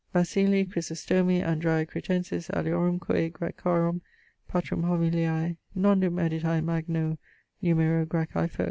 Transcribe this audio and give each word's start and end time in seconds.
Basilii, 0.15 0.65
Chrysostomi, 0.67 1.43
Andreae 1.43 1.85
Cretensis, 1.87 2.47
aliorumque 2.49 3.31
Graecorum 3.33 4.01
patrum 4.49 4.81
Homiliae, 4.85 5.57
nondum 5.77 6.15
editae 6.17 6.63
magno 6.65 7.19
numero, 7.61 8.03
Graecè, 8.07 8.49
fol. 8.49 8.59